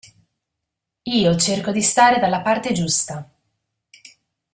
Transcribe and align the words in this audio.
Io 1.03 1.35
cerco 1.37 1.69
di 1.69 1.83
stare 1.83 2.19
dalla 2.19 2.41
parte 2.41 2.73
giusta. 2.73 3.29